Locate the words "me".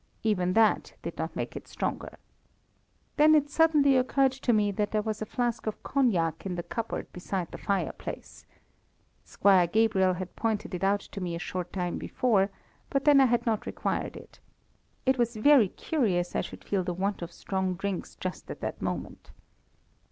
4.51-4.71, 11.21-11.35